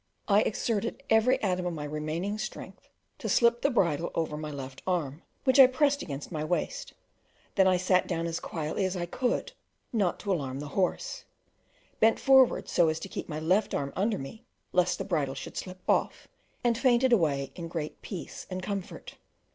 [0.27, 4.81] I exerted every atom of my remaining strength to slip the bridle over my left
[4.87, 6.95] arm, which I pressed against my waist;
[7.53, 9.51] then I sat down as quietly as I could,
[9.93, 11.25] not to alarm the horse,
[11.99, 14.43] bent forward so as to keep my left arm under me
[14.73, 16.27] lest the bridle should slip off,
[16.63, 19.17] and fainted away in great peace and comfort.